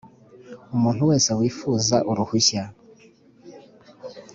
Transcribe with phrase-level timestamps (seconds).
[0.75, 2.63] umuntu wese wifuza uruhushya